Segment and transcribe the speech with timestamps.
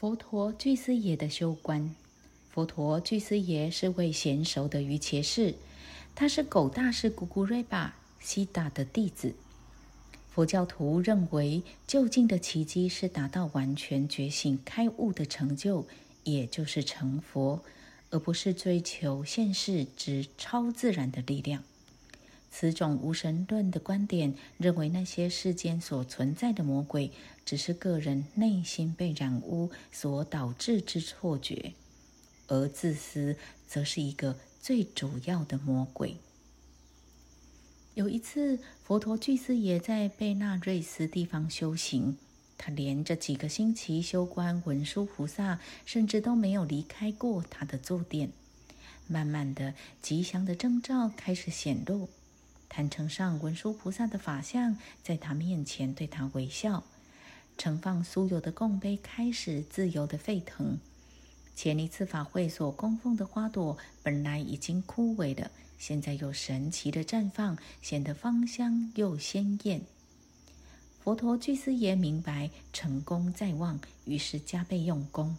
[0.00, 1.92] 佛陀居士爷的修观。
[2.50, 5.56] 佛陀居士爷是位娴熟的瑜伽士，
[6.14, 9.34] 他是狗大师古古瑞巴西达的弟子。
[10.30, 15.84] 佛教徒认为，究竟的奇迹是达到完全觉醒、开悟的成就，
[16.22, 17.64] 也就是成佛，
[18.10, 21.64] 而不是追求现世之超自然的力量。
[22.50, 27.12] 此种无神论的观点认为，那些世间所存在的魔鬼，
[27.44, 31.74] 只是个人内心被染污所导致之错觉，
[32.46, 36.16] 而自私则是一个最主要的魔鬼。
[37.94, 42.16] 有一次，佛陀巨士也在贝纳瑞斯地方修行。
[42.56, 48.32] 他连着几个星期修观文殊菩萨，甚至都没有离开过他的坐垫。
[49.06, 52.08] 慢慢的，吉祥的征兆开始显露。
[52.68, 56.84] 坛城上文殊菩萨的法相在他面前对他微笑。
[57.56, 60.78] 盛放酥油的供杯开始自由的沸腾。
[61.56, 65.50] 前一次法会所供奉的花朵本来已经枯萎了。
[65.76, 69.82] 现在又神奇的绽放，显得芳香又鲜艳。
[71.02, 75.36] 佛陀居士爷明白成功在望，于是加倍用功。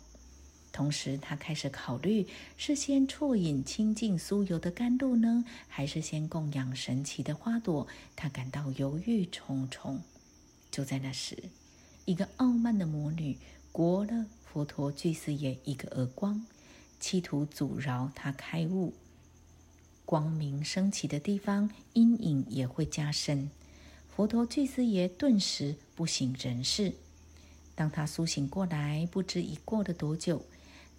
[0.80, 7.86] 同时，他开始考虑是先啜饮清净酥油的甘露呢，还是先供养神奇的花朵？
[8.16, 9.99] 他感到犹豫重重。
[10.71, 11.36] 就在那时，
[12.05, 13.38] 一个傲慢的魔女
[13.73, 16.45] 掴了佛陀居士爷一个耳光，
[16.97, 18.93] 企图阻挠他开悟。
[20.05, 23.52] 光明升起的地方，阴影也会加深。
[24.16, 26.93] 佛陀巨师爷顿时不省人事。
[27.75, 30.45] 当他苏醒过来，不知已过了多久，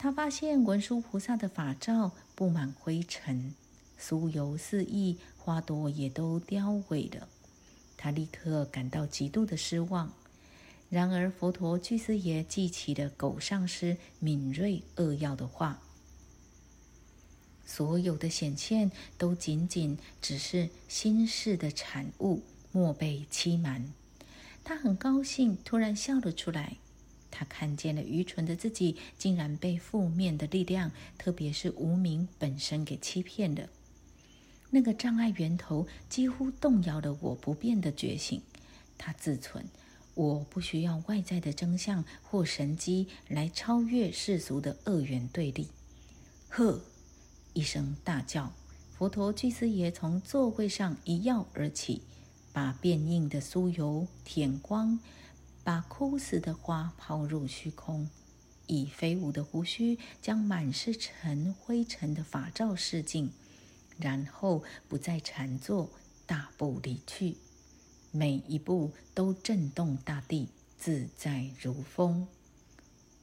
[0.03, 3.55] 他发现文殊菩萨的法罩布满灰尘，
[4.01, 7.29] 酥油四溢，花朵也都凋萎了。
[7.98, 10.11] 他立刻感到极度的失望。
[10.89, 15.83] 然而，佛陀巨师爷记起了狗上师敏锐扼要的话。
[17.67, 22.41] 所有的显现都仅仅只是心事的产物，
[22.72, 23.93] 莫被欺瞒。
[24.65, 26.78] 他很高兴，突然笑了出来。
[27.41, 33.71] 他看见了愚蠢的自己，竟然被负面的力量，特别是无名本身给欺骗了。
[34.69, 38.43] 那个障碍源头几乎动摇了我不变的觉醒。
[38.99, 39.65] 他自存，
[40.12, 45.69] 我不需要外在的真相或神机来超越世俗的二元对立。
[46.51, 46.83] 呵。
[47.55, 48.53] 一声大叫，
[48.99, 52.03] 佛陀居士爷从座位上一跃而起，
[52.53, 55.01] 把变硬的酥油舔光，
[55.62, 58.09] 把枯死的花抛入虚空，
[58.66, 63.31] 以飞舞的胡须将满是尘灰尘的法罩拭尽，
[63.98, 65.91] 然后不再禅坐，
[66.26, 67.37] 大步离去，
[68.10, 70.48] 每一步都震动大地，
[70.78, 72.27] 自在如风。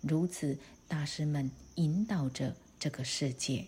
[0.02, 3.68] 如此，大师们引导着这个世界。